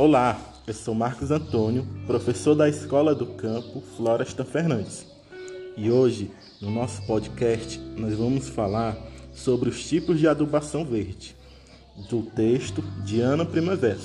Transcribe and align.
Olá, 0.00 0.40
eu 0.64 0.72
sou 0.74 0.94
Marcos 0.94 1.32
Antônio, 1.32 1.84
professor 2.06 2.54
da 2.54 2.68
Escola 2.68 3.16
do 3.16 3.26
Campo 3.26 3.80
Floresta 3.96 4.44
Fernandes. 4.44 5.04
E 5.76 5.90
hoje, 5.90 6.30
no 6.62 6.70
nosso 6.70 7.04
podcast, 7.04 7.80
nós 7.96 8.14
vamos 8.14 8.48
falar 8.48 8.96
sobre 9.32 9.68
os 9.68 9.84
tipos 9.88 10.20
de 10.20 10.28
adubação 10.28 10.84
verde, 10.84 11.34
do 12.08 12.22
texto 12.22 12.80
de 13.04 13.20
Ana 13.20 13.44
Primavera, 13.44 13.98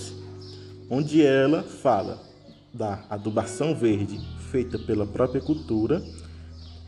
onde 0.90 1.22
ela 1.22 1.62
fala 1.62 2.20
da 2.74 3.06
adubação 3.08 3.76
verde 3.76 4.20
feita 4.50 4.80
pela 4.80 5.06
própria 5.06 5.42
cultura, 5.42 6.04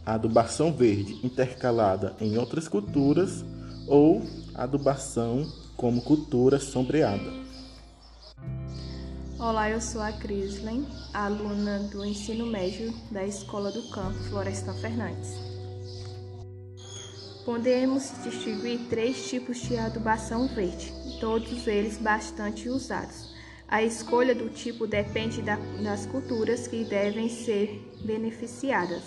adubação 0.03 0.73
verde 0.73 1.19
intercalada 1.23 2.16
em 2.19 2.39
outras 2.39 2.67
culturas 2.67 3.45
ou 3.88 4.23
adubação 4.55 5.47
como 5.77 6.02
cultura 6.02 6.59
sombreada. 6.59 7.45
Olá, 9.38 9.70
eu 9.70 9.81
sou 9.81 10.02
a 10.02 10.13
Crislen, 10.13 10.88
aluna 11.13 11.80
do 11.91 12.05
ensino 12.05 12.45
médio 12.45 12.94
da 13.12 13.25
Escola 13.25 13.70
do 13.70 13.89
Campo 13.89 14.17
Florestan 14.30 14.73
Fernandes. 14.75 15.30
Podemos 17.44 18.13
distinguir 18.23 18.88
três 18.89 19.27
tipos 19.27 19.58
de 19.58 19.75
adubação 19.75 20.48
verde, 20.48 20.89
todos 21.20 21.67
eles 21.67 21.98
bastante 21.98 22.70
usados. 22.70 23.35
A 23.67 23.84
escolha 23.84 24.34
do 24.34 24.49
tipo 24.49 24.88
depende 24.88 25.41
da, 25.41 25.58
das 25.83 26.05
culturas 26.05 26.66
que 26.66 26.86
devem 26.86 27.27
ser 27.27 27.94
beneficiadas. 28.05 29.03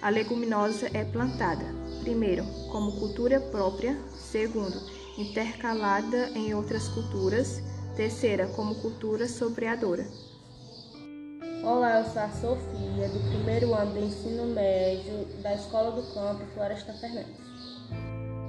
A 0.00 0.08
leguminosa 0.08 0.88
é 0.94 1.04
plantada, 1.04 1.64
primeiro, 2.00 2.44
como 2.70 2.92
cultura 2.92 3.40
própria, 3.40 3.98
segundo, 4.14 4.80
intercalada 5.18 6.30
em 6.36 6.54
outras 6.54 6.88
culturas 6.90 7.60
Terceira, 7.96 8.48
como 8.48 8.74
cultura 8.74 9.28
sobreadora. 9.28 10.04
Olá, 11.62 12.00
eu 12.00 12.04
sou 12.10 12.22
a 12.22 12.28
Sofia, 12.28 13.08
do 13.08 13.30
primeiro 13.30 13.72
ano 13.72 13.92
do 13.92 14.00
ensino 14.00 14.46
médio 14.46 15.24
da 15.40 15.54
Escola 15.54 15.92
do 15.92 16.02
Campo 16.12 16.44
Floresta 16.54 16.92
Fernandes. 16.94 17.36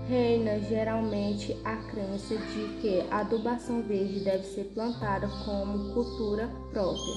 Reina 0.10 0.60
geralmente 0.62 1.56
a 1.64 1.76
crença 1.76 2.36
de 2.36 2.82
que 2.82 3.06
a 3.12 3.20
adubação 3.20 3.84
verde 3.84 4.22
deve 4.22 4.46
ser 4.46 4.64
plantada 4.74 5.28
como 5.46 5.94
cultura 5.94 6.50
própria. 6.72 7.14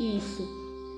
Isso, 0.00 0.44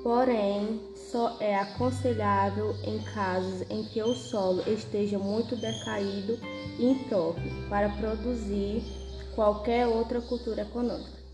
porém, 0.03 0.81
só 0.97 1.37
é 1.41 1.57
aconselhável 1.57 2.75
em 2.85 3.03
casos 3.13 3.67
em 3.69 3.85
que 3.85 4.03
o 4.03 4.15
solo 4.15 4.63
esteja 4.67 5.19
muito 5.19 5.57
decaído 5.57 6.39
e 6.79 6.87
impróprio 6.91 7.53
para 7.69 7.91
produzir 7.91 9.04
qualquer 9.35 9.87
outra 9.87 10.21
cultura 10.21 10.63
econômica. 10.63 11.25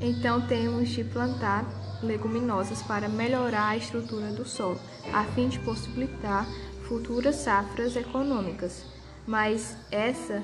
Então 0.00 0.46
temos 0.46 0.88
de 0.90 1.04
plantar 1.04 1.64
leguminosas 2.02 2.82
para 2.82 3.08
melhorar 3.08 3.68
a 3.68 3.76
estrutura 3.76 4.32
do 4.32 4.44
solo, 4.44 4.78
a 5.12 5.24
fim 5.24 5.48
de 5.48 5.58
possibilitar 5.60 6.46
futuras 6.86 7.36
safras 7.36 7.96
econômicas. 7.96 8.84
Mas 9.26 9.76
essa 9.90 10.42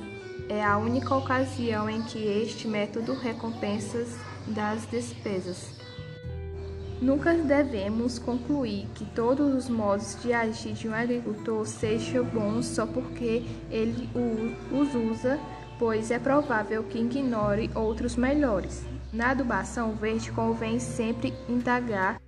é 0.49 0.65
a 0.65 0.79
única 0.79 1.15
ocasião 1.15 1.89
em 1.91 2.03
que 2.03 2.19
este 2.19 2.67
método 2.67 3.13
recompensa 3.13 4.07
das 4.47 4.87
despesas. 4.87 5.81
Nunca 7.01 7.33
devemos 7.33 8.19
concluir 8.19 8.87
que 8.95 9.07
todos 9.07 9.55
os 9.55 9.71
modos 9.71 10.21
de 10.23 10.35
agir 10.35 10.75
de 10.75 10.87
um 10.87 10.95
agricultor 10.95 11.67
sejam 11.67 12.25
bons 12.25 12.67
só 12.67 12.87
porque 12.87 13.43
ele 13.71 14.09
os 14.71 14.95
usa 14.95 15.41
pois 15.81 16.11
é 16.11 16.19
provável 16.19 16.84
que 16.84 16.98
ignore 16.98 17.71
outros 17.75 18.15
melhores. 18.15 18.84
Na 19.10 19.31
adubação 19.31 19.94
verde, 19.94 20.31
convém 20.31 20.78
sempre 20.78 21.32
indagar 21.49 22.21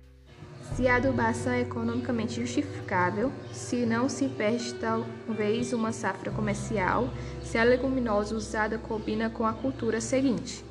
se 0.73 0.87
a 0.87 0.95
adubação 0.95 1.53
é 1.53 1.61
economicamente 1.61 2.41
justificável, 2.41 3.31
se 3.51 3.85
não 3.85 4.09
se 4.09 4.27
perde 4.27 4.73
talvez 4.73 5.71
uma 5.71 5.91
safra 5.91 6.31
comercial, 6.31 7.13
se 7.43 7.59
a 7.59 7.63
leguminosa 7.63 8.35
usada 8.35 8.79
combina 8.79 9.29
com 9.29 9.45
a 9.45 9.53
cultura 9.53 10.01
seguinte. 10.01 10.65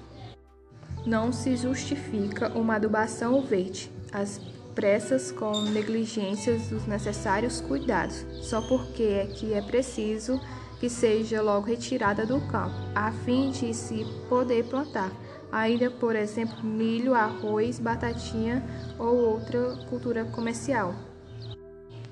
Não 1.06 1.30
se 1.30 1.54
justifica 1.56 2.48
uma 2.48 2.74
adubação 2.74 3.42
verde, 3.42 3.92
as 4.12 4.40
pressas 4.74 5.30
com 5.30 5.52
negligências 5.70 6.66
dos 6.66 6.84
necessários 6.84 7.60
cuidados, 7.60 8.26
só 8.40 8.60
porque 8.60 9.04
é 9.04 9.26
que 9.26 9.54
é 9.54 9.62
preciso 9.62 10.40
que 10.82 10.90
seja 10.90 11.40
logo 11.40 11.64
retirada 11.64 12.26
do 12.26 12.40
campo, 12.48 12.74
a 12.92 13.12
fim 13.12 13.52
de 13.52 13.72
se 13.72 14.04
poder 14.28 14.64
plantar. 14.64 15.12
Ainda, 15.52 15.88
por 15.88 16.16
exemplo, 16.16 16.60
milho, 16.64 17.14
arroz, 17.14 17.78
batatinha 17.78 18.60
ou 18.98 19.14
outra 19.14 19.76
cultura 19.88 20.24
comercial. 20.24 20.92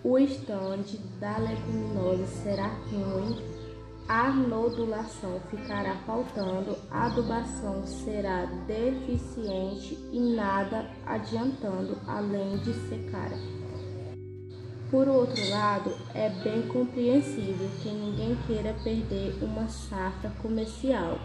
O 0.04 0.16
estande 0.16 0.98
da 1.18 1.36
leguminosa 1.38 2.24
será 2.44 2.68
ruim, 2.92 3.42
a 4.06 4.30
nodulação 4.30 5.40
ficará 5.50 5.96
faltando, 6.06 6.76
a 6.92 7.06
adubação 7.06 7.84
será 7.84 8.44
deficiente 8.68 9.98
e 10.12 10.20
nada 10.36 10.88
adiantando, 11.06 11.98
além 12.06 12.56
de 12.58 12.72
secar. 12.88 13.32
Por 14.90 15.06
outro 15.06 15.48
lado, 15.50 15.96
é 16.12 16.28
bem 16.28 16.62
compreensível 16.62 17.70
que 17.80 17.88
ninguém 17.88 18.36
queira 18.44 18.74
perder 18.82 19.38
uma 19.40 19.68
safra 19.68 20.32
comercial, 20.42 21.16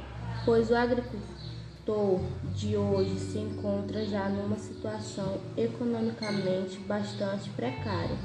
pois 0.46 0.70
o 0.70 0.76
agricultor 0.76 2.20
de 2.54 2.78
hoje 2.78 3.18
se 3.18 3.40
encontra 3.40 4.06
já 4.06 4.30
numa 4.30 4.56
situação 4.58 5.40
economicamente 5.58 6.78
bastante 6.88 7.50
precária 7.52 8.16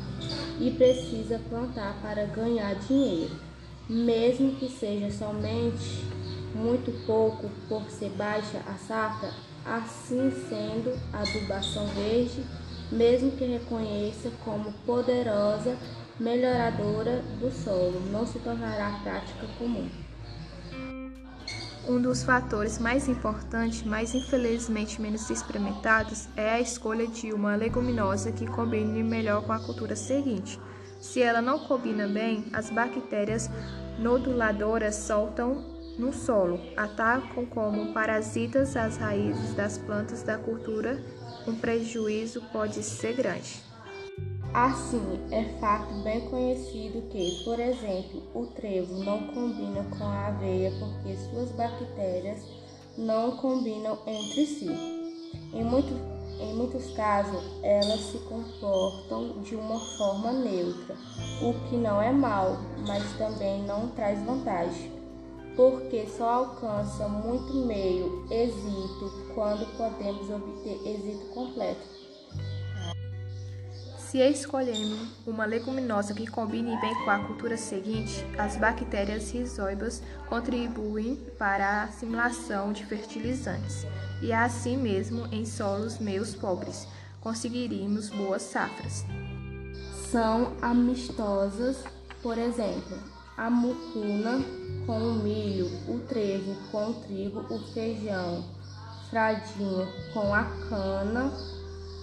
e 0.60 0.70
precisa 0.72 1.40
plantar 1.48 1.98
para 2.02 2.26
ganhar 2.26 2.74
dinheiro, 2.74 3.34
mesmo 3.88 4.56
que 4.56 4.68
seja 4.68 5.10
somente 5.10 6.04
muito 6.54 6.92
pouco 7.06 7.48
por 7.66 7.82
ser 7.90 8.10
baixa 8.10 8.58
a 8.66 8.74
safra, 8.74 9.32
assim 9.64 10.30
sendo 10.30 10.98
a 11.14 11.20
adubação 11.20 11.86
verde 11.86 12.44
mesmo 12.90 13.30
que 13.32 13.44
reconheça 13.44 14.30
como 14.44 14.72
poderosa 14.84 15.76
melhoradora 16.18 17.22
do 17.40 17.50
solo, 17.50 18.00
não 18.12 18.26
se 18.26 18.38
tornará 18.40 19.00
prática 19.02 19.46
comum. 19.58 19.88
Um 21.88 22.00
dos 22.00 22.22
fatores 22.22 22.78
mais 22.78 23.08
importantes, 23.08 23.82
mas 23.82 24.14
infelizmente 24.14 25.00
menos 25.00 25.30
experimentados, 25.30 26.28
é 26.36 26.50
a 26.50 26.60
escolha 26.60 27.06
de 27.06 27.32
uma 27.32 27.56
leguminosa 27.56 28.30
que 28.30 28.46
combine 28.46 29.02
melhor 29.02 29.42
com 29.42 29.52
a 29.52 29.58
cultura 29.58 29.96
seguinte. 29.96 30.60
Se 31.00 31.22
ela 31.22 31.40
não 31.40 31.60
combina 31.60 32.06
bem, 32.06 32.44
as 32.52 32.68
bactérias 32.68 33.50
noduladoras 33.98 34.94
soltam 34.96 35.64
no 35.98 36.12
solo, 36.12 36.60
atacam 36.76 37.46
como 37.46 37.92
parasitas 37.92 38.76
as 38.76 38.96
raízes 38.98 39.54
das 39.54 39.78
plantas 39.78 40.22
da 40.22 40.38
cultura 40.38 41.02
o 41.46 41.52
prejuízo 41.54 42.42
pode 42.52 42.82
ser 42.82 43.14
grande. 43.14 43.62
Assim, 44.52 45.20
é 45.30 45.44
fato 45.60 45.94
bem 46.02 46.28
conhecido 46.28 47.02
que, 47.08 47.44
por 47.44 47.60
exemplo, 47.60 48.22
o 48.34 48.46
trevo 48.46 49.04
não 49.04 49.28
combina 49.28 49.84
com 49.96 50.04
a 50.04 50.26
aveia 50.26 50.72
porque 50.78 51.16
suas 51.16 51.52
bactérias 51.52 52.42
não 52.98 53.36
combinam 53.36 53.98
entre 54.06 54.44
si. 54.46 54.68
Em, 55.54 55.62
muito, 55.62 55.94
em 56.40 56.54
muitos 56.54 56.90
casos, 56.96 57.40
elas 57.62 58.00
se 58.00 58.18
comportam 58.18 59.40
de 59.42 59.54
uma 59.54 59.78
forma 59.96 60.32
neutra, 60.32 60.96
o 61.40 61.68
que 61.68 61.76
não 61.76 62.02
é 62.02 62.10
mal, 62.10 62.56
mas 62.86 63.04
também 63.18 63.62
não 63.62 63.88
traz 63.90 64.20
vantagem 64.24 64.99
porque 65.60 66.06
só 66.16 66.24
alcança 66.24 67.06
muito 67.06 67.52
meio 67.66 68.26
êxito 68.30 69.12
quando 69.34 69.66
podemos 69.76 70.30
obter 70.30 70.80
êxito 70.86 71.26
completo. 71.34 71.86
Se 73.98 74.18
escolhemos 74.20 75.18
uma 75.26 75.44
leguminosa 75.44 76.14
que 76.14 76.26
combine 76.26 76.80
bem 76.80 76.94
com 77.04 77.10
a 77.10 77.18
cultura 77.18 77.58
seguinte, 77.58 78.24
as 78.38 78.56
bactérias 78.56 79.30
rizóibas 79.30 80.02
contribuem 80.30 81.16
para 81.38 81.66
a 81.68 81.82
assimilação 81.84 82.72
de 82.72 82.86
fertilizantes 82.86 83.86
e 84.22 84.32
assim 84.32 84.78
mesmo 84.78 85.26
em 85.30 85.44
solos 85.44 85.98
meio 85.98 86.26
pobres 86.38 86.88
conseguiríamos 87.20 88.08
boas 88.08 88.40
safras. 88.40 89.04
São 90.10 90.56
amistosas, 90.62 91.84
por 92.22 92.38
exemplo, 92.38 93.19
a 93.40 93.48
mucuna 93.48 94.44
com 94.84 94.98
o 94.98 95.14
milho, 95.14 95.64
o 95.88 95.98
trevo 96.00 96.54
com 96.70 96.90
o 96.90 96.94
trigo, 96.94 97.40
o 97.48 97.58
feijão, 97.72 98.44
fradinho 99.08 99.88
com 100.12 100.34
a 100.34 100.44
cana, 100.68 101.32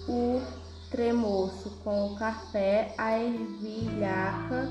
o 0.08 0.42
tremoço 0.90 1.70
com 1.84 2.08
o 2.08 2.16
café, 2.16 2.92
a 2.98 3.16
ervilhaca 3.16 4.68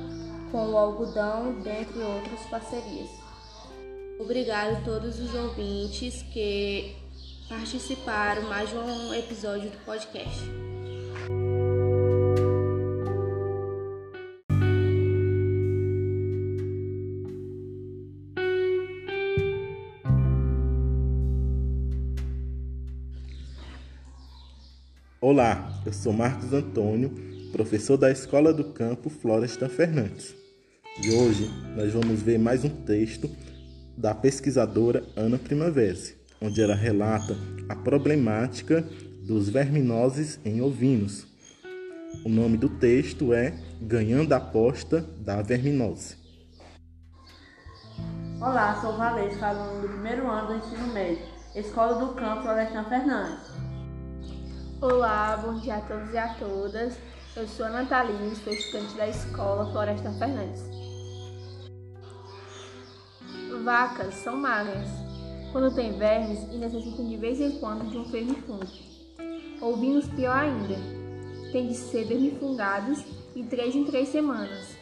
com 0.51 0.71
o 0.71 0.77
algodão, 0.77 1.53
dentre 1.61 1.99
outras 1.99 2.41
parcerias. 2.49 3.09
Obrigado 4.19 4.75
a 4.75 4.81
todos 4.81 5.21
os 5.21 5.33
ouvintes 5.33 6.21
que 6.33 6.97
participaram 7.47 8.41
mais 8.49 8.69
de 8.69 8.75
um 8.75 9.13
episódio 9.13 9.69
do 9.69 9.85
podcast. 9.85 10.43
Olá, 25.19 25.71
eu 25.83 25.91
sou 25.91 26.13
Marcos 26.13 26.53
Antônio, 26.53 27.11
professor 27.51 27.97
da 27.97 28.11
Escola 28.11 28.53
do 28.53 28.65
Campo 28.65 29.09
Floresta 29.09 29.67
Fernandes. 29.67 30.35
E 31.03 31.09
hoje 31.11 31.49
nós 31.75 31.91
vamos 31.91 32.21
ver 32.21 32.37
mais 32.37 32.63
um 32.63 32.69
texto 32.69 33.27
da 33.97 34.13
pesquisadora 34.13 35.03
Ana 35.15 35.39
Primavera, 35.39 35.97
onde 36.39 36.61
ela 36.61 36.75
relata 36.75 37.35
a 37.67 37.75
problemática 37.75 38.87
dos 39.25 39.49
verminoses 39.49 40.39
em 40.45 40.61
ovinos. 40.61 41.25
O 42.23 42.29
nome 42.29 42.55
do 42.55 42.69
texto 42.69 43.33
é 43.33 43.55
Ganhando 43.81 44.33
a 44.33 44.37
aposta 44.37 45.01
da 45.17 45.41
verminose. 45.41 46.15
Olá, 48.39 48.79
sou 48.79 48.95
Valesca, 48.95 49.47
aluno 49.47 49.81
do 49.81 49.89
primeiro 49.89 50.29
ano 50.29 50.47
do 50.49 50.55
ensino 50.57 50.93
médio, 50.93 51.25
Escola 51.55 52.05
do 52.05 52.13
Campo 52.13 52.43
Florestan 52.43 52.83
Fernandes. 52.83 53.56
Olá, 54.79 55.35
bom 55.43 55.55
dia 55.55 55.77
a 55.77 55.81
todos 55.81 56.13
e 56.13 56.17
a 56.19 56.35
todas. 56.35 56.95
Eu 57.35 57.47
sou 57.47 57.65
a 57.65 57.69
Nataline, 57.69 58.35
sou 58.35 58.53
estudante 58.53 58.95
da 58.95 59.07
escola 59.07 59.71
Floresta 59.71 60.11
Fernandes. 60.11 60.63
Vacas 63.63 64.13
são 64.13 64.37
magras, 64.37 64.87
quando 65.51 65.73
tem 65.73 65.97
vermes 65.97 66.43
e 66.53 66.57
necessitam 66.57 67.07
de 67.07 67.17
vez 67.17 67.41
em 67.41 67.57
quando 67.59 67.89
de 67.89 67.97
um 67.97 68.03
vermifugo. 68.03 68.67
Ovinos 69.61 70.07
pior 70.09 70.37
ainda, 70.37 70.75
tem 71.51 71.69
de 71.69 71.73
ser 71.73 72.05
vermifungados 72.05 73.03
de 73.35 73.43
três 73.45 73.75
em 73.75 73.83
três 73.83 74.09
semanas. 74.09 74.77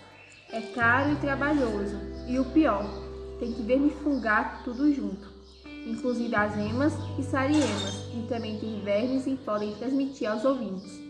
É 0.51 0.59
caro 0.59 1.13
e 1.13 1.21
trabalhoso, 1.21 1.97
e 2.27 2.37
o 2.37 2.43
pior, 2.51 2.85
tem 3.39 3.53
que 3.53 3.61
vermifungar 3.61 4.61
tudo 4.65 4.93
junto 4.93 5.34
inclusive 5.85 6.35
as 6.35 6.57
emas 6.57 6.93
e 7.17 7.23
sariemas, 7.23 8.09
e 8.13 8.25
também 8.27 8.59
tem 8.59 8.81
vermes 8.81 9.27
e 9.27 9.35
podem 9.35 9.75
transmitir 9.75 10.29
aos 10.29 10.43
ovinhos. 10.43 11.05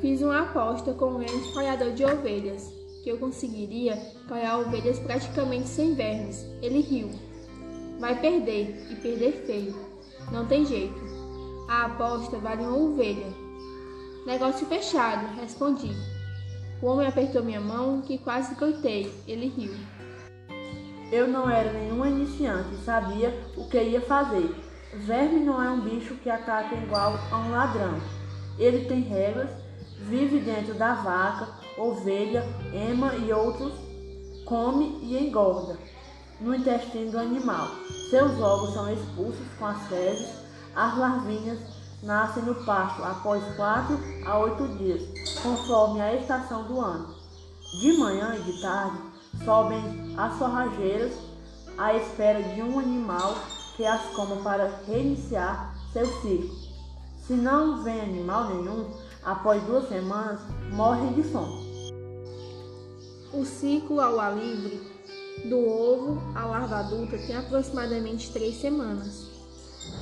Fiz 0.00 0.20
uma 0.20 0.40
aposta 0.40 0.92
com 0.94 1.10
um 1.10 1.18
grande 1.18 1.52
criador 1.52 1.92
de 1.92 2.04
ovelhas, 2.04 2.72
que 3.04 3.10
eu 3.10 3.18
conseguiria 3.18 3.96
criar 4.26 4.58
ovelhas 4.58 4.98
praticamente 4.98 5.68
sem 5.68 5.94
vermes. 5.94 6.44
Ele 6.60 6.80
riu. 6.80 7.10
Vai 8.00 8.20
perder, 8.20 8.84
e 8.90 8.96
perder 8.96 9.44
feio. 9.46 9.76
Não 10.32 10.46
tem 10.46 10.64
jeito. 10.64 11.00
A 11.68 11.86
aposta 11.86 12.38
vale 12.38 12.62
uma 12.62 12.76
ovelha. 12.76 13.26
Negócio 14.26 14.66
fechado, 14.66 15.36
respondi. 15.40 15.90
O 16.80 16.86
homem 16.86 17.06
apertou 17.06 17.44
minha 17.44 17.60
mão, 17.60 18.02
que 18.02 18.18
quase 18.18 18.56
coitei. 18.56 19.12
Ele 19.28 19.46
riu. 19.46 19.72
Eu 21.12 21.28
não 21.28 21.48
era 21.48 21.70
nenhuma 21.70 22.08
iniciante 22.08 22.74
e 22.74 22.84
sabia 22.84 23.38
o 23.54 23.68
que 23.68 23.78
ia 23.78 24.00
fazer. 24.00 24.50
Verme 24.94 25.40
não 25.40 25.62
é 25.62 25.68
um 25.68 25.82
bicho 25.82 26.14
que 26.14 26.30
ataca 26.30 26.74
igual 26.74 27.18
a 27.30 27.36
um 27.36 27.50
ladrão. 27.50 28.00
Ele 28.58 28.86
tem 28.86 29.02
regras, 29.02 29.50
vive 29.98 30.40
dentro 30.40 30.72
da 30.72 30.94
vaca, 30.94 31.48
ovelha, 31.76 32.42
ema 32.72 33.14
e 33.16 33.30
outros, 33.30 33.74
come 34.46 35.00
e 35.02 35.28
engorda 35.28 35.76
no 36.40 36.54
intestino 36.54 37.10
do 37.10 37.18
animal. 37.18 37.68
Seus 38.08 38.40
ovos 38.40 38.72
são 38.72 38.90
expulsos 38.90 39.46
com 39.58 39.66
as 39.66 39.86
fezes, 39.88 40.30
as 40.74 40.96
larvinhas 40.96 41.58
nascem 42.02 42.42
no 42.42 42.54
pasto 42.64 43.04
após 43.04 43.44
quatro 43.54 43.98
a 44.26 44.38
oito 44.38 44.66
dias, 44.78 45.02
conforme 45.42 46.00
a 46.00 46.14
estação 46.14 46.64
do 46.64 46.80
ano. 46.80 47.14
De 47.80 47.92
manhã 47.98 48.34
e 48.34 48.42
de 48.42 48.62
tarde, 48.62 49.12
sobem 49.44 49.82
as 50.16 50.38
forrageiras 50.38 51.12
à 51.78 51.94
espera 51.94 52.42
de 52.42 52.62
um 52.62 52.78
animal 52.78 53.34
que 53.76 53.84
as 53.84 54.02
coma 54.14 54.36
para 54.36 54.80
reiniciar 54.86 55.74
seu 55.92 56.06
ciclo. 56.20 56.54
Se 57.26 57.34
não 57.34 57.82
vem 57.82 58.00
animal 58.00 58.54
nenhum, 58.54 58.90
após 59.22 59.62
duas 59.64 59.88
semanas, 59.88 60.40
morrem 60.72 61.12
de 61.12 61.22
fome. 61.22 61.92
O 63.32 63.44
ciclo 63.44 64.00
ao 64.00 64.20
ar 64.20 64.36
livre, 64.36 64.80
do 65.48 65.58
ovo 65.58 66.20
à 66.34 66.44
larva 66.44 66.76
adulta, 66.76 67.16
tem 67.16 67.36
aproximadamente 67.36 68.32
três 68.32 68.56
semanas. 68.56 69.30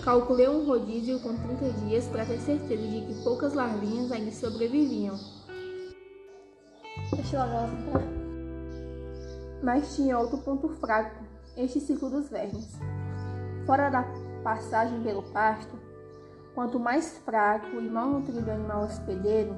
Calculei 0.02 0.48
um 0.48 0.66
rodízio 0.66 1.20
com 1.20 1.36
30 1.36 1.72
dias 1.84 2.06
para 2.06 2.25
ter 2.25 2.38
certeza 2.40 2.82
de 2.82 3.00
que 3.02 3.22
poucas 3.22 3.54
larvinhas 3.54 4.10
ainda 4.10 4.32
sobreviviam. 4.32 5.19
Deixa 7.12 7.36
eu 7.36 8.19
mas 9.62 9.94
tinha 9.94 10.18
outro 10.18 10.38
ponto 10.38 10.68
fraco, 10.68 11.24
este 11.56 11.80
ciclo 11.80 12.10
dos 12.10 12.28
vermes. 12.28 12.78
Fora 13.66 13.90
da 13.90 14.04
passagem 14.42 15.02
pelo 15.02 15.22
pasto, 15.22 15.78
quanto 16.54 16.78
mais 16.78 17.18
fraco 17.18 17.80
e 17.80 17.88
mal 17.88 18.08
nutrido 18.08 18.48
o 18.48 18.52
animal 18.52 18.84
hospedeiro, 18.84 19.56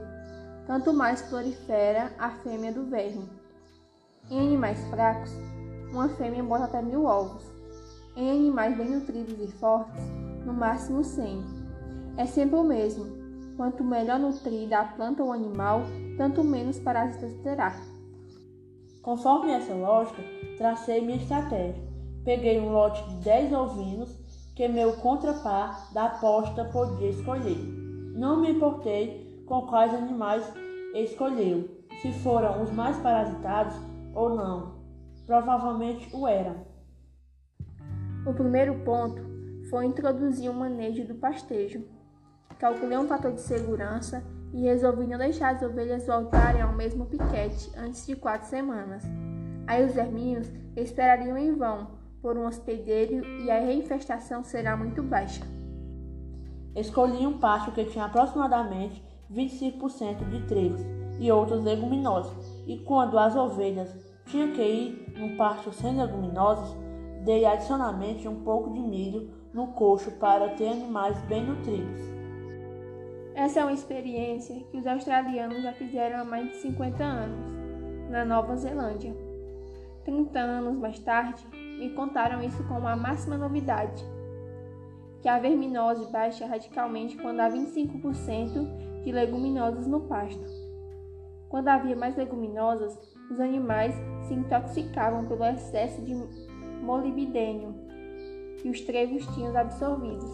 tanto 0.67 0.93
mais 0.93 1.23
prolifera 1.23 2.13
a 2.19 2.31
fêmea 2.31 2.73
do 2.73 2.85
verme. 2.85 3.29
Em 4.31 4.41
animais 4.41 4.79
fracos, 4.89 5.31
uma 5.91 6.09
fêmea 6.09 6.43
bota 6.43 6.65
até 6.65 6.81
mil 6.81 7.05
ovos. 7.05 7.45
Em 8.17 8.31
animais 8.31 8.77
bem 8.77 8.91
nutridos 8.91 9.39
e 9.41 9.51
fortes, 9.53 10.03
no 10.45 10.53
máximo 10.53 11.03
cem. 11.03 11.43
É 12.17 12.27
sempre 12.27 12.57
o 12.57 12.65
mesmo. 12.65 13.07
Quanto 13.57 13.85
melhor 13.85 14.19
nutrida 14.19 14.79
a 14.79 14.85
planta 14.85 15.23
ou 15.23 15.33
animal, 15.33 15.83
tanto 16.17 16.43
menos 16.43 16.79
parasitas 16.79 17.33
terá. 17.43 17.75
Conforme 19.03 19.51
essa 19.51 19.75
lógica, 19.75 20.23
tracei 20.57 21.01
minha 21.01 21.17
estratégia. 21.17 21.83
Peguei 22.25 22.61
um 22.61 22.71
lote 22.71 23.03
de 23.09 23.17
10 23.17 23.53
ovinos 23.53 24.17
que 24.55 24.69
meu 24.69 24.93
contrapar 24.99 25.93
da 25.93 26.05
aposta 26.07 26.65
podia 26.67 27.11
escolher. 27.11 27.59
Não 28.15 28.41
me 28.41 28.53
importei 28.53 29.45
com 29.47 29.63
quais 29.63 29.93
animais 29.93 30.45
escolheu, 30.95 31.69
se 32.01 32.13
foram 32.13 32.63
os 32.63 32.71
mais 32.71 32.97
parasitados 32.99 33.75
ou 34.15 34.37
não. 34.37 34.81
Provavelmente 35.27 36.09
o 36.15 36.29
eram. 36.29 36.65
O 38.25 38.33
primeiro 38.33 38.85
ponto 38.85 39.21
foi 39.69 39.85
introduzir 39.87 40.49
o 40.49 40.55
manejo 40.55 41.05
do 41.07 41.17
pastejo. 41.17 41.85
Calculei 42.57 42.97
um 42.97 43.09
fator 43.09 43.33
de 43.33 43.41
segurança 43.41 44.23
e 44.53 44.63
resolvi 44.63 45.07
não 45.07 45.19
deixar 45.19 45.55
as 45.55 45.63
ovelhas 45.63 46.07
voltarem 46.07 46.61
ao 46.61 46.73
mesmo 46.73 47.07
piquete 47.07 47.71
antes 47.77 48.07
de 48.07 48.15
quatro 48.15 48.49
semanas. 48.49 49.03
Aí 49.67 49.85
os 49.85 49.95
verminhos 49.95 50.51
esperariam 50.77 51.39
em 51.39 51.55
vão 51.55 51.89
por 52.21 52.37
um 52.37 52.47
hospedeiro 52.47 53.27
e 53.43 53.51
a 53.51 53.61
reinfestação 53.61 54.45
será 54.45 54.77
muito 54.77 55.03
baixa. 55.03 55.43
Escolhi 56.75 57.27
um 57.27 57.39
pasto 57.39 57.73
que 57.73 57.85
tinha 57.85 58.05
aproximadamente 58.05 59.03
25% 59.31 60.29
de 60.29 60.43
trigos 60.47 60.81
e 61.19 61.31
outros 61.31 61.63
leguminosos, 61.63 62.63
e 62.67 62.79
quando 62.79 63.19
as 63.19 63.37
ovelhas 63.37 63.95
tinham 64.27 64.53
que 64.53 64.63
ir 64.63 65.15
num 65.19 65.37
pasto 65.37 65.73
sem 65.73 65.97
leguminosas, 65.97 66.75
dei 67.25 67.45
adicionalmente 67.45 68.27
um 68.27 68.43
pouco 68.43 68.73
de 68.73 68.81
milho 68.81 69.31
no 69.53 69.69
coxo 69.69 70.11
para 70.13 70.51
ter 70.51 70.69
animais 70.69 71.21
bem 71.23 71.45
nutridos. 71.45 72.22
Essa 73.35 73.61
é 73.61 73.65
uma 73.65 73.73
experiência 73.73 74.63
que 74.71 74.77
os 74.77 74.87
australianos 74.87 75.63
já 75.63 75.73
fizeram 75.73 76.21
há 76.21 76.25
mais 76.25 76.51
de 76.51 76.57
50 76.57 77.03
anos, 77.03 78.11
na 78.11 78.27
Nova 78.27 78.55
Zelândia. 78.57 79.15
30 80.05 80.39
anos 80.39 80.77
mais 80.77 80.99
tarde, 80.99 81.43
me 81.79 81.91
contaram 81.95 82.43
isso 82.43 82.63
como 82.65 82.87
a 82.87 82.95
máxima 82.95 83.39
novidade, 83.39 84.05
que 85.23 85.29
a 85.29 85.39
verminose 85.39 86.11
baixa 86.13 86.47
radicalmente 86.47 87.17
quando 87.17 87.41
há 87.41 87.49
25% 87.49 89.03
de 89.03 89.11
leguminosas 89.13 89.87
no 89.87 90.01
pasto. 90.03 90.45
Quando 91.49 91.69
havia 91.69 91.97
mais 91.97 92.17
leguminosas, 92.17 92.99
os 93.31 93.41
animais 93.41 93.95
se 94.29 94.35
intoxicavam 94.35 95.25
pelo 95.27 95.45
excesso 95.45 96.03
de 96.03 96.15
molibdênio 96.83 97.75
que 98.59 98.69
os 98.69 98.81
trevos 98.83 99.27
tinham 99.35 99.57
absorvidos. 99.57 100.31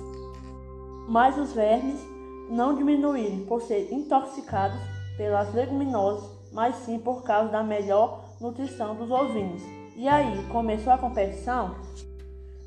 Mas 1.08 1.38
os 1.38 1.52
vermes 1.52 2.17
não 2.48 2.74
diminuírem 2.74 3.44
por 3.44 3.62
ser 3.62 3.92
intoxicados 3.92 4.78
pelas 5.16 5.52
leguminosas, 5.54 6.30
mas 6.52 6.76
sim 6.76 6.98
por 6.98 7.22
causa 7.22 7.50
da 7.50 7.62
melhor 7.62 8.24
nutrição 8.40 8.94
dos 8.94 9.10
ovinos. 9.10 9.62
E 9.96 10.06
aí, 10.08 10.46
começou 10.48 10.92
a 10.92 10.98
competição? 10.98 11.74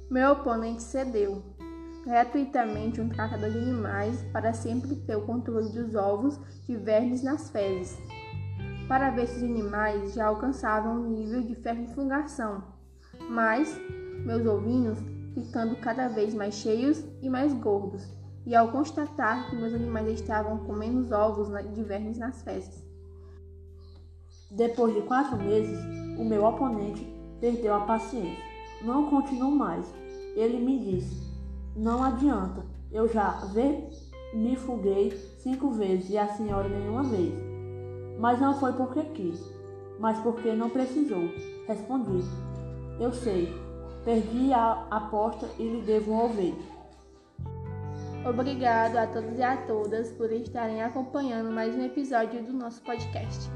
Meu 0.10 0.34
oponente 0.34 0.84
cedeu 0.84 1.42
gratuitamente 2.06 3.00
um 3.00 3.10
tratador 3.10 3.52
de 3.52 3.58
animais 3.58 4.22
para 4.34 4.54
sempre 4.54 4.96
ter 4.96 5.16
o 5.16 5.26
controle 5.26 5.70
dos 5.70 5.96
ovos 5.96 6.40
de 6.68 6.76
vermes 6.76 7.24
nas 7.24 7.50
fezes, 7.50 7.98
para 8.88 9.12
ver 9.12 9.28
se 9.28 9.38
os 9.38 9.44
animais 9.44 10.14
já 10.14 10.26
alcançavam 10.26 11.02
o 11.02 11.08
nível 11.08 11.42
de 11.42 11.56
fermifungação. 11.56 12.64
Mas 13.30 13.80
meus 14.26 14.46
ovinhos 14.46 15.00
ficando 15.34 15.76
cada 15.78 16.08
vez 16.08 16.34
mais 16.34 16.56
cheios 16.56 17.06
e 17.22 17.30
mais 17.30 17.54
gordos, 17.54 18.04
e 18.46 18.56
ao 18.56 18.70
constatar 18.70 19.50
que 19.50 19.56
meus 19.56 19.74
animais 19.74 20.20
estavam 20.20 20.58
com 20.60 20.74
menos 20.74 21.12
ovos 21.12 21.48
de 21.74 21.84
vermes 21.84 22.18
nas 22.18 22.42
fezes. 22.42 22.84
Depois 24.50 24.94
de 24.94 25.02
quatro 25.04 25.38
meses, 25.38 25.80
o 26.20 26.26
meu 26.26 26.44
oponente 26.44 27.08
perdeu 27.40 27.74
a 27.74 27.82
paciência. 27.82 28.44
Não 28.84 29.10
continuo 29.10 29.52
mais. 29.52 29.86
Ele 30.36 30.60
me 30.60 30.80
disse: 30.80 31.16
Não 31.76 32.04
adianta, 32.04 32.66
eu 32.92 33.08
já 33.08 33.42
me 34.34 34.56
fuguei 34.56 35.12
cinco 35.40 35.72
vezes 35.72 36.10
e 36.10 36.18
a 36.18 36.28
senhora 36.28 36.68
nenhuma 36.68 37.04
vez. 37.04 37.34
Mas 38.20 38.40
não 38.40 38.60
foi 38.60 38.74
porque 38.74 39.02
quis, 39.04 39.42
mas 40.00 40.20
porque 40.20 40.54
não 40.54 40.70
precisou. 40.70 41.30
Respondi: 41.68 42.24
Eu 43.00 43.14
sei, 43.14 43.54
perdi 44.04 44.52
a 44.52 44.86
aposta 44.90 45.48
e 45.58 45.64
lhe 45.64 45.82
devo 45.82 46.12
um 46.12 46.26
ovelho. 46.26 46.71
Obrigado 48.24 48.98
a 48.98 49.08
todos 49.08 49.40
e 49.40 49.42
a 49.42 49.58
todas 49.66 50.12
por 50.12 50.32
estarem 50.32 50.84
acompanhando 50.84 51.52
mais 51.52 51.76
um 51.76 51.84
episódio 51.84 52.44
do 52.44 52.54
nosso 52.54 52.80
podcast. 52.84 53.50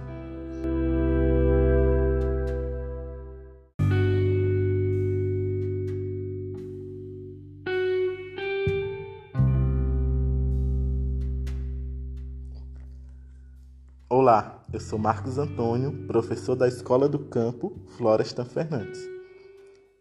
Olá, 14.10 14.64
eu 14.74 14.80
sou 14.80 14.98
Marcos 14.98 15.38
Antônio, 15.38 16.08
professor 16.08 16.56
da 16.56 16.68
Escola 16.68 17.08
do 17.08 17.20
Campo 17.20 17.80
Florestan 17.98 18.46
Fernandes. 18.46 19.00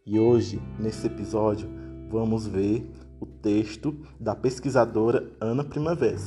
E 0.06 0.18
hoje, 0.18 0.58
nesse 0.78 1.06
episódio, 1.06 1.68
vamos 2.08 2.46
ver 2.46 2.90
o 3.24 3.26
texto 3.26 3.96
da 4.20 4.34
pesquisadora 4.34 5.32
Ana 5.40 5.64
Primavera, 5.64 6.18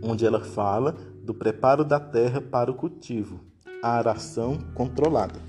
onde 0.00 0.24
ela 0.24 0.38
fala 0.38 0.92
do 1.24 1.34
preparo 1.34 1.84
da 1.84 1.98
terra 1.98 2.40
para 2.40 2.70
o 2.70 2.74
cultivo, 2.74 3.40
a 3.82 3.90
aração 3.90 4.58
controlada. 4.76 5.40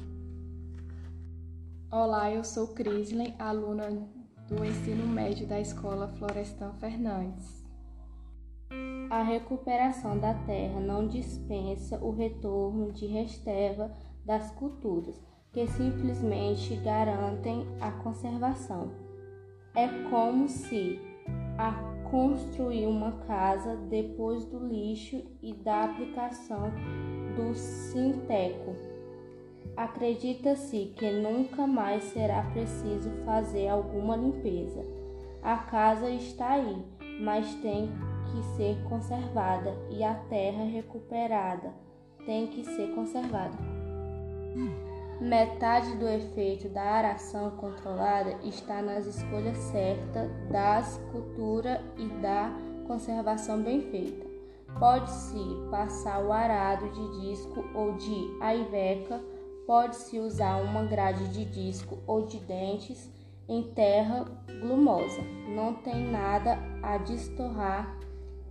Olá, 1.91 2.31
eu 2.31 2.43
sou 2.43 2.69
Crisley, 2.69 3.35
aluna 3.37 4.09
do 4.47 4.65
ensino 4.65 5.07
médio 5.07 5.45
da 5.45 5.59
Escola 5.59 6.07
Florestan 6.17 6.73
Fernandes. 6.79 7.63
A 9.11 9.21
recuperação 9.21 10.17
da 10.17 10.33
terra 10.33 10.79
não 10.79 11.07
dispensa 11.07 12.03
o 12.03 12.09
retorno 12.09 12.91
de 12.91 13.05
reserva 13.05 13.91
das 14.25 14.49
culturas, 14.53 15.15
que 15.53 15.67
simplesmente 15.67 16.75
garantem 16.77 17.67
a 17.79 17.91
conservação. 17.91 19.08
É 19.75 19.87
como 20.09 20.47
se 20.47 20.99
a 21.57 21.71
construir 22.09 22.87
uma 22.87 23.11
casa 23.27 23.75
depois 23.89 24.45
do 24.45 24.65
lixo 24.67 25.23
e 25.41 25.53
da 25.53 25.83
aplicação 25.83 26.71
do 27.35 27.53
sinteco. 27.53 28.75
Acredita-se 29.77 30.93
que 30.97 31.09
nunca 31.11 31.67
mais 31.67 32.03
será 32.05 32.43
preciso 32.51 33.11
fazer 33.25 33.67
alguma 33.67 34.15
limpeza. 34.15 34.83
A 35.41 35.57
casa 35.57 36.09
está 36.09 36.53
aí, 36.53 36.83
mas 37.21 37.53
tem 37.55 37.89
que 38.31 38.43
ser 38.57 38.77
conservada 38.89 39.73
e 39.89 40.03
a 40.03 40.13
terra 40.13 40.63
recuperada 40.63 41.73
tem 42.25 42.47
que 42.47 42.63
ser 42.65 42.93
conservada. 42.93 43.57
Metade 45.19 45.97
do 45.97 46.07
efeito 46.07 46.69
da 46.69 46.81
aração 46.81 47.51
controlada 47.51 48.37
está 48.41 48.81
nas 48.81 49.05
escolhas 49.05 49.57
certas 49.57 50.31
das 50.49 50.97
culturas 51.11 51.81
e 51.97 52.07
da 52.21 52.49
conservação 52.87 53.61
bem 53.61 53.81
feita. 53.81 54.25
Pode-se 54.79 55.37
passar 55.69 56.23
o 56.23 56.31
arado 56.31 56.89
de 56.89 57.21
disco 57.21 57.65
ou 57.75 57.97
de 57.97 58.37
aiveca, 58.39 59.21
pode-se 59.67 60.17
usar 60.19 60.61
uma 60.61 60.85
grade 60.85 61.27
de 61.33 61.43
disco 61.43 61.97
ou 62.07 62.25
de 62.25 62.39
dentes 62.39 63.11
em 63.49 63.63
terra 63.73 64.23
glumosa. 64.61 65.21
Não 65.53 65.73
tem 65.73 66.09
nada 66.09 66.57
a 66.81 66.97
distorrar 66.97 67.93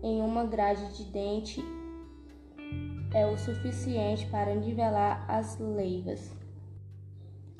em 0.02 0.20
uma 0.20 0.44
grade 0.44 0.98
de 0.98 1.04
dente 1.04 1.64
é 3.14 3.26
o 3.26 3.38
suficiente 3.38 4.26
para 4.26 4.54
nivelar 4.54 5.25
as 5.28 5.58
leivas. 5.58 6.38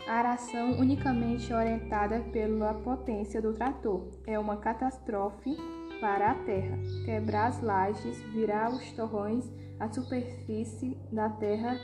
Aração 0.09 0.73
unicamente 0.79 1.53
orientada 1.53 2.21
pela 2.33 2.73
potência 2.73 3.43
do 3.43 3.53
trator 3.53 4.09
é 4.27 4.39
uma 4.39 4.57
catástrofe 4.57 5.55
para 6.01 6.31
a 6.31 6.35
terra. 6.35 6.79
Quebrar 7.05 7.49
as 7.49 7.61
lajes, 7.61 8.19
virar 8.33 8.71
os 8.71 8.91
torrões, 8.93 9.45
a 9.79 9.87
superfície 9.93 10.97
da 11.13 11.29
terra 11.29 11.79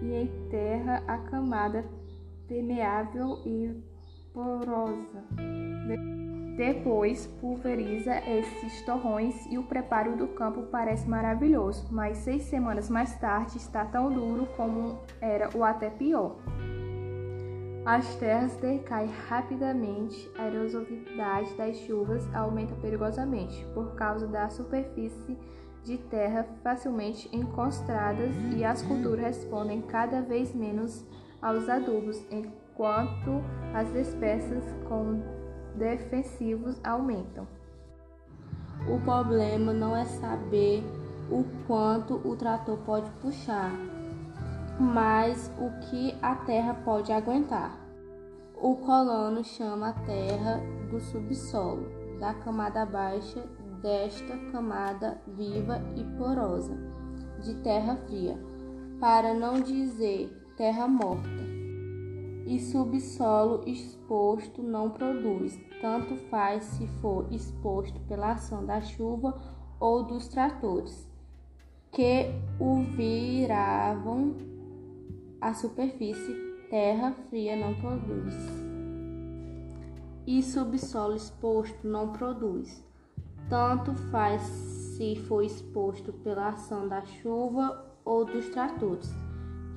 e 0.00 0.22
enterra 0.22 1.04
a 1.06 1.18
camada 1.18 1.84
permeável 2.48 3.42
e 3.44 3.76
porosa. 4.32 5.26
Depois 6.56 7.26
pulveriza 7.40 8.18
esses 8.28 8.80
torrões 8.86 9.46
e 9.46 9.58
o 9.58 9.62
preparo 9.62 10.16
do 10.16 10.26
campo 10.28 10.62
parece 10.72 11.06
maravilhoso, 11.06 11.86
mas 11.90 12.16
seis 12.18 12.44
semanas 12.44 12.88
mais 12.88 13.14
tarde 13.18 13.58
está 13.58 13.84
tão 13.84 14.10
duro 14.10 14.48
como 14.56 14.98
era 15.20 15.50
ou 15.54 15.62
até 15.62 15.90
pior. 15.90 16.36
As 17.90 18.16
terras 18.16 18.54
decaem 18.56 19.08
rapidamente, 19.30 20.30
a 20.36 20.46
erosividade 20.46 21.54
das 21.54 21.74
chuvas 21.74 22.22
aumenta 22.34 22.74
perigosamente 22.74 23.64
por 23.72 23.94
causa 23.94 24.26
da 24.26 24.46
superfície 24.50 25.38
de 25.84 25.96
terra 25.96 26.46
facilmente 26.62 27.34
encostradas 27.34 28.34
e 28.54 28.62
as 28.62 28.82
culturas 28.82 29.24
respondem 29.24 29.80
cada 29.80 30.20
vez 30.20 30.54
menos 30.54 31.02
aos 31.40 31.66
adubos, 31.66 32.22
enquanto 32.30 33.42
as 33.72 33.88
espécies 33.94 34.64
com 34.86 35.22
defensivos 35.74 36.78
aumentam. 36.84 37.48
O 38.86 39.00
problema 39.00 39.72
não 39.72 39.96
é 39.96 40.04
saber 40.04 40.84
o 41.30 41.42
quanto 41.66 42.16
o 42.16 42.36
trator 42.36 42.76
pode 42.84 43.10
puxar, 43.22 43.72
mas 44.78 45.50
o 45.58 45.70
que 45.88 46.14
a 46.22 46.34
terra 46.34 46.74
pode 46.84 47.10
aguentar. 47.10 47.77
O 48.60 48.74
colono 48.74 49.44
chama 49.44 49.90
a 49.90 49.92
terra 49.92 50.60
do 50.90 50.98
subsolo, 50.98 51.86
da 52.18 52.34
camada 52.34 52.84
baixa 52.84 53.40
desta 53.80 54.36
camada 54.50 55.22
viva 55.28 55.80
e 55.96 56.02
porosa, 56.18 56.76
de 57.40 57.54
terra 57.62 57.94
fria, 58.08 58.36
para 58.98 59.32
não 59.32 59.60
dizer 59.60 60.28
terra 60.56 60.88
morta. 60.88 61.28
E 62.46 62.58
subsolo 62.58 63.62
exposto 63.64 64.60
não 64.60 64.90
produz, 64.90 65.56
tanto 65.80 66.16
faz 66.28 66.64
se 66.64 66.88
for 67.00 67.32
exposto 67.32 68.00
pela 68.08 68.32
ação 68.32 68.66
da 68.66 68.80
chuva 68.80 69.40
ou 69.78 70.02
dos 70.02 70.26
tratores, 70.26 71.08
que 71.92 72.26
o 72.58 72.82
viravam 72.96 74.36
a 75.40 75.54
superfície, 75.54 76.47
terra 76.70 77.12
fria 77.30 77.56
não 77.56 77.74
produz. 77.74 78.34
E 80.26 80.42
subsolo 80.42 81.16
exposto 81.16 81.88
não 81.88 82.12
produz, 82.12 82.84
tanto 83.48 83.94
faz 84.10 84.42
se 84.42 85.16
for 85.26 85.42
exposto 85.42 86.12
pela 86.12 86.48
ação 86.48 86.86
da 86.86 87.02
chuva 87.02 87.86
ou 88.04 88.26
dos 88.26 88.50
tratores, 88.50 89.10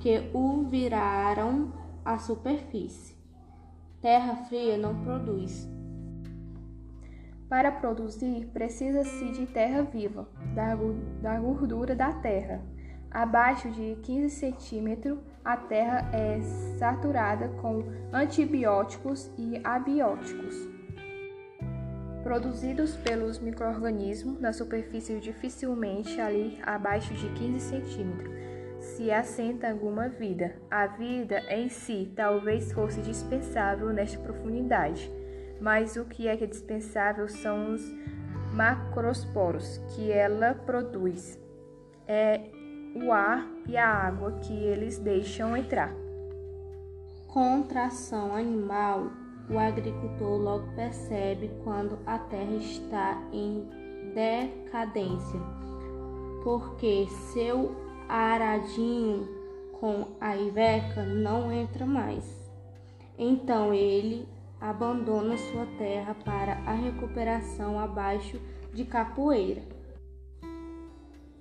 que 0.00 0.30
o 0.34 0.64
viraram 0.64 1.72
a 2.04 2.18
superfície. 2.18 3.16
Terra 4.02 4.36
fria 4.44 4.76
não 4.76 5.02
produz. 5.02 5.66
Para 7.48 7.72
produzir, 7.72 8.46
precisa-se 8.52 9.32
de 9.32 9.46
terra 9.46 9.82
viva, 9.82 10.28
da 11.22 11.38
gordura 11.40 11.94
da 11.94 12.12
terra. 12.12 12.62
Abaixo 13.12 13.70
de 13.70 13.96
15 14.02 14.30
centímetros, 14.30 15.18
a 15.44 15.54
terra 15.56 16.08
é 16.14 16.40
saturada 16.78 17.48
com 17.60 17.84
antibióticos 18.10 19.30
e 19.36 19.60
abióticos. 19.62 20.56
Produzidos 22.22 22.96
pelos 22.96 23.38
micro-organismos 23.38 24.40
na 24.40 24.52
superfície 24.52 25.18
dificilmente 25.20 26.20
ali 26.20 26.58
abaixo 26.62 27.12
de 27.12 27.28
15 27.30 27.60
centímetros 27.60 28.32
se 28.82 29.10
assenta 29.10 29.68
alguma 29.68 30.08
vida. 30.08 30.56
A 30.70 30.86
vida 30.86 31.40
em 31.50 31.68
si 31.68 32.12
talvez 32.16 32.72
fosse 32.72 33.00
dispensável 33.00 33.92
nesta 33.92 34.18
profundidade, 34.18 35.10
mas 35.60 35.96
o 35.96 36.04
que 36.04 36.28
é 36.28 36.36
que 36.36 36.44
é 36.44 36.46
dispensável 36.46 37.28
são 37.28 37.74
os 37.74 37.82
macrosporos 38.52 39.78
que 39.94 40.10
ela 40.10 40.54
produz. 40.54 41.38
É 42.06 42.61
o 42.94 43.12
ar 43.12 43.48
e 43.66 43.76
a 43.76 43.88
água 43.88 44.32
que 44.42 44.52
eles 44.52 44.98
deixam 44.98 45.56
entrar. 45.56 45.94
Contração 47.26 48.34
animal 48.34 49.10
o 49.50 49.58
agricultor 49.58 50.40
logo 50.40 50.66
percebe 50.74 51.50
quando 51.64 51.98
a 52.06 52.18
terra 52.18 52.54
está 52.54 53.22
em 53.32 53.68
decadência, 54.14 55.40
porque 56.44 57.06
seu 57.32 57.74
aradinho 58.08 59.28
com 59.78 60.06
a 60.20 60.36
Iveca 60.36 61.04
não 61.04 61.52
entra 61.52 61.84
mais. 61.84 62.24
Então 63.18 63.74
ele 63.74 64.28
abandona 64.60 65.36
sua 65.36 65.66
terra 65.76 66.14
para 66.24 66.52
a 66.66 66.72
recuperação 66.72 67.78
abaixo 67.78 68.40
de 68.72 68.84
capoeira. 68.84 69.62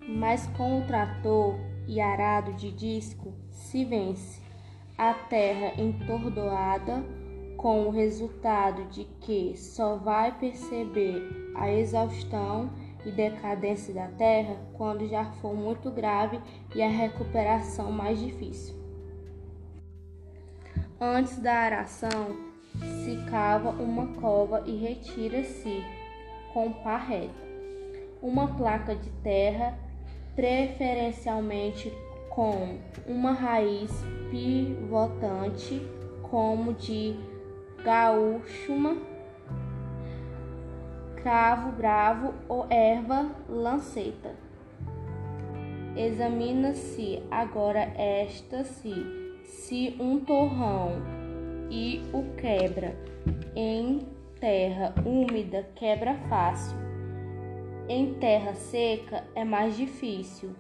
Mas 0.08 0.48
com 0.48 0.80
o 0.80 0.88
trator 0.88 1.56
e 1.88 2.00
arado 2.00 2.54
de 2.54 2.72
disco 2.72 3.34
se 3.50 3.86
vence 3.86 4.42
a 4.98 5.14
terra 5.14 5.82
entordoada, 5.82 7.04
com 7.58 7.88
o 7.88 7.92
resultado 7.92 8.86
de 8.90 9.04
que 9.20 9.56
só 9.56 9.96
vai 9.96 10.32
perceber 10.38 11.54
a 11.56 11.72
exaustão 11.72 12.72
e 13.06 13.12
decadência 13.12 13.94
da 13.94 14.08
terra 14.08 14.58
quando 14.74 15.08
já 15.08 15.26
for 15.34 15.54
muito 15.54 15.92
grave 15.92 16.40
e 16.74 16.82
a 16.82 16.88
recuperação 16.88 17.92
mais 17.92 18.20
difícil. 18.20 18.76
Antes 21.00 21.38
da 21.40 21.54
aração, 21.54 22.36
se 22.80 23.18
cava 23.30 23.70
uma 23.70 24.08
cova 24.20 24.64
e 24.66 24.78
retira-se 24.78 25.84
com 26.54 26.72
pá 26.72 27.08
uma 28.22 28.56
placa 28.56 28.96
de 28.96 29.10
terra, 29.24 29.78
preferencialmente 30.36 31.92
com 32.30 32.78
uma 33.06 33.34
raiz 33.34 33.92
pivotante, 34.30 35.82
como 36.24 36.74
de 36.74 37.16
gaúchuma, 37.84 38.96
cravo 41.16 41.72
bravo 41.74 42.34
ou 42.48 42.66
erva 42.70 43.30
lanceta. 43.50 44.34
Examina-se 45.96 47.22
agora 47.30 47.92
esta-se 47.98 49.22
se 49.44 49.96
um 50.00 50.20
torrão 50.20 51.02
e 51.70 52.02
o 52.14 52.24
quebra 52.36 52.96
em 53.56 54.08
terra 54.40 54.94
úmida 55.06 55.68
quebra 55.76 56.16
fácil. 56.30 56.91
Em 57.94 58.14
terra 58.14 58.54
seca 58.54 59.26
é 59.36 59.44
mais 59.44 59.76
difícil, 59.76 60.56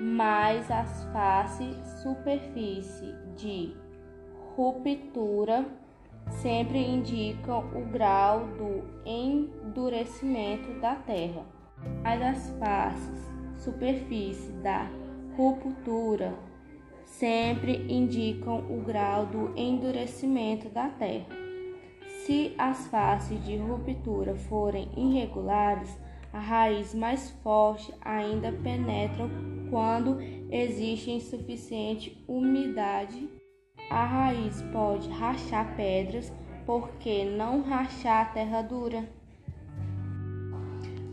mas 0.00 0.70
as 0.70 1.02
faces 1.12 1.76
superfície 2.04 3.12
de 3.34 3.74
ruptura 4.54 5.66
sempre 6.40 6.78
indicam 6.78 7.68
o 7.74 7.84
grau 7.90 8.46
do 8.56 8.84
endurecimento 9.04 10.72
da 10.80 10.94
terra. 10.94 11.44
Mas 12.04 12.22
as 12.22 12.50
faces 12.60 13.28
superfície 13.56 14.52
da 14.62 14.88
ruptura 15.36 16.32
sempre 17.04 17.92
indicam 17.92 18.58
o 18.70 18.80
grau 18.84 19.26
do 19.26 19.52
endurecimento 19.58 20.68
da 20.68 20.88
terra. 20.90 21.26
Se 22.24 22.54
as 22.56 22.86
faces 22.86 23.44
de 23.44 23.56
ruptura 23.56 24.36
forem 24.36 24.88
irregulares, 24.96 25.98
a 26.38 26.40
raiz 26.40 26.94
mais 26.94 27.30
forte 27.42 27.92
ainda 28.00 28.52
penetra 28.52 29.28
quando 29.68 30.20
existe 30.48 31.10
insuficiente 31.10 32.24
umidade. 32.28 33.28
A 33.90 34.04
raiz 34.04 34.62
pode 34.72 35.10
rachar 35.10 35.74
pedras, 35.74 36.32
porque 36.64 37.24
não 37.24 37.62
rachar 37.62 38.22
a 38.22 38.24
terra 38.26 38.62
dura? 38.62 39.08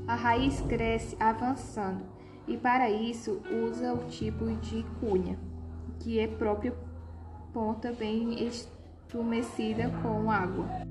A 0.08 0.14
raiz 0.14 0.62
cresce 0.62 1.18
avançando 1.20 2.06
e 2.48 2.56
para 2.56 2.88
isso 2.92 3.42
usa 3.52 3.96
o 3.96 4.06
tipo 4.08 4.46
de 4.58 4.84
cunha 5.00 5.40
que 6.00 6.20
é 6.20 6.28
própria 6.28 6.72
ponta 7.52 7.92
bem 7.92 8.46
estrumecida 8.46 9.90
com 10.04 10.30
água. 10.30 10.85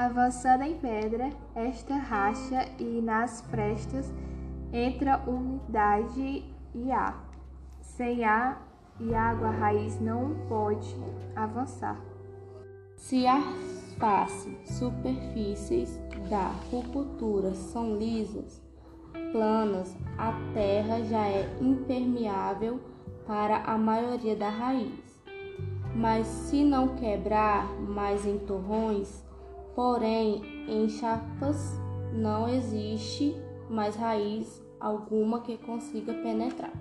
Avançando 0.00 0.62
em 0.62 0.78
pedra, 0.78 1.28
esta 1.54 1.94
racha 1.94 2.66
e 2.78 3.02
nas 3.02 3.42
frestas 3.42 4.10
entra 4.72 5.22
umidade 5.26 6.42
e 6.74 6.90
ar. 6.90 7.22
Sem 7.82 8.24
ar 8.24 8.66
e 8.98 9.14
água, 9.14 9.48
a 9.48 9.50
raiz 9.50 10.00
não 10.00 10.34
pode 10.48 10.96
avançar. 11.36 12.00
Se 12.96 13.26
as 13.26 13.44
faces 13.98 14.70
superfícies 14.70 16.00
da 16.30 16.46
ruptura 16.70 17.52
são 17.52 17.98
lisas, 17.98 18.62
planas, 19.32 19.94
a 20.16 20.32
terra 20.54 21.02
já 21.02 21.28
é 21.28 21.46
impermeável 21.60 22.80
para 23.26 23.58
a 23.64 23.76
maioria 23.76 24.34
da 24.34 24.48
raiz. 24.48 25.20
Mas 25.94 26.26
se 26.26 26.64
não 26.64 26.96
quebrar 26.96 27.66
mais 27.82 28.24
em 28.24 28.38
torrões, 28.38 29.28
porém 29.74 30.42
em 30.68 30.88
chapas, 30.88 31.78
não 32.12 32.48
existe 32.48 33.36
mais 33.68 33.96
raiz 33.96 34.62
alguma 34.78 35.40
que 35.40 35.56
consiga 35.58 36.12
penetrar. 36.14 36.72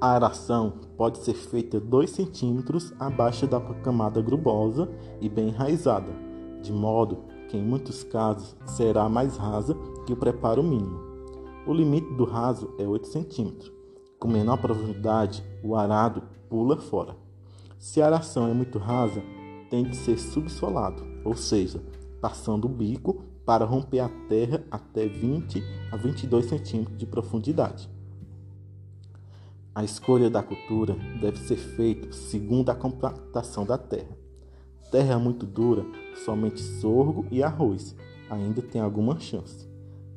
A 0.00 0.12
aração 0.12 0.72
pode 0.96 1.18
ser 1.18 1.34
feita 1.34 1.78
2 1.78 2.08
centímetros 2.08 2.92
abaixo 2.98 3.46
da 3.46 3.60
camada 3.60 4.22
grumosa 4.22 4.88
e 5.20 5.28
bem 5.28 5.48
enraizada, 5.48 6.10
de 6.62 6.72
modo 6.72 7.18
que 7.48 7.58
em 7.58 7.62
muitos 7.62 8.02
casos 8.02 8.56
será 8.64 9.08
mais 9.10 9.36
rasa 9.36 9.76
que 10.06 10.12
o 10.12 10.16
preparo 10.16 10.62
mínimo. 10.62 11.00
O 11.66 11.74
limite 11.74 12.10
do 12.14 12.24
raso 12.24 12.72
é 12.78 12.86
8 12.86 13.08
cm. 13.08 13.70
Com 14.18 14.28
menor 14.28 14.56
profundidade, 14.56 15.44
o 15.62 15.76
arado 15.76 16.22
pula 16.48 16.78
fora. 16.78 17.14
Se 17.78 18.00
a 18.00 18.06
aração 18.06 18.48
é 18.48 18.54
muito 18.54 18.78
rasa, 18.78 19.22
tem 19.70 19.84
de 19.84 19.96
ser 19.96 20.18
subsolado, 20.18 21.02
ou 21.24 21.34
seja, 21.34 21.80
passando 22.20 22.66
o 22.66 22.68
bico 22.68 23.22
para 23.46 23.64
romper 23.64 24.00
a 24.00 24.08
terra 24.28 24.62
até 24.70 25.06
20 25.06 25.62
a 25.90 25.96
22 25.96 26.46
cm 26.46 26.96
de 26.96 27.06
profundidade. 27.06 27.88
A 29.74 29.84
escolha 29.84 30.28
da 30.28 30.42
cultura 30.42 30.94
deve 31.20 31.38
ser 31.38 31.56
feita 31.56 32.12
segundo 32.12 32.68
a 32.70 32.74
compactação 32.74 33.64
da 33.64 33.78
terra. 33.78 34.18
Terra 34.90 35.18
muito 35.18 35.46
dura, 35.46 35.86
somente 36.24 36.60
sorgo 36.60 37.24
e 37.30 37.42
arroz 37.42 37.96
ainda 38.28 38.60
tem 38.60 38.80
alguma 38.80 39.18
chance 39.18 39.70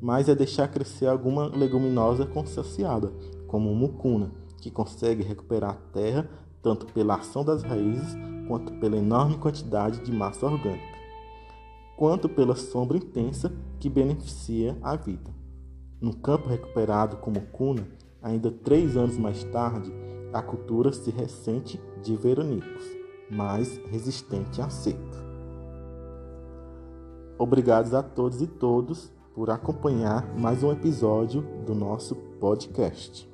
mas 0.03 0.27
é 0.27 0.35
deixar 0.35 0.67
crescer 0.67 1.07
alguma 1.07 1.45
leguminosa 1.45 2.25
consociada, 2.25 3.09
como 3.47 3.73
mucuna, 3.73 4.33
que 4.57 4.69
consegue 4.69 5.23
recuperar 5.23 5.69
a 5.69 5.91
terra 5.93 6.29
tanto 6.61 6.85
pela 6.87 7.15
ação 7.15 7.41
das 7.45 7.63
raízes 7.63 8.13
quanto 8.47 8.73
pela 8.73 8.97
enorme 8.97 9.37
quantidade 9.37 9.99
de 10.03 10.11
massa 10.11 10.45
orgânica, 10.45 10.97
quanto 11.95 12.27
pela 12.27 12.55
sombra 12.55 12.97
intensa 12.97 13.53
que 13.79 13.89
beneficia 13.89 14.77
a 14.81 14.95
vida. 14.95 15.31
No 16.01 16.15
campo 16.15 16.49
recuperado 16.49 17.17
com 17.17 17.31
mucuna, 17.31 17.87
ainda 18.21 18.51
três 18.51 18.97
anos 18.97 19.17
mais 19.17 19.43
tarde, 19.45 19.91
a 20.33 20.41
cultura 20.41 20.91
se 20.91 21.11
ressente 21.11 21.79
de 22.01 22.15
veronicos, 22.15 22.83
mais 23.29 23.77
resistente 23.89 24.61
à 24.61 24.69
seca. 24.69 25.23
Obrigados 27.37 27.93
a 27.93 28.03
todos 28.03 28.41
e 28.41 28.47
todos 28.47 29.11
por 29.33 29.49
acompanhar 29.49 30.37
mais 30.37 30.63
um 30.63 30.71
episódio 30.71 31.41
do 31.65 31.73
nosso 31.73 32.15
podcast. 32.39 33.32